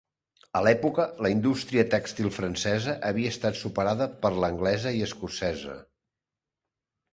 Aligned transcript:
A 0.59 0.61
l'època, 0.67 1.03
la 1.25 1.29
indústria 1.33 1.83
tèxtil 1.91 2.31
francesa 2.39 2.97
havia 3.11 3.35
estat 3.35 3.61
superada 3.61 4.09
per 4.27 4.33
l'anglesa 4.41 4.97
i 5.03 5.07
escocesa. 5.11 5.79